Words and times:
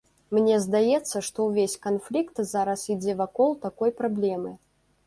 Мне 0.35 0.55
здаецца, 0.63 1.21
што 1.27 1.45
ўвесь 1.49 1.77
канфлікт 1.85 2.43
зараз 2.55 2.87
ідзе 2.95 3.13
вакол 3.25 3.57
такой 3.69 3.97
праблемы. 4.03 4.61